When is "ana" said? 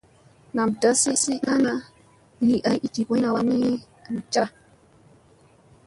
1.53-1.73